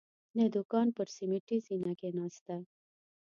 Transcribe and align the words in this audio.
د 0.37 0.39
دوکان 0.55 0.87
پر 0.97 1.07
سيميټي 1.15 1.57
زينه 1.67 1.91
کېناسته. 1.99 2.55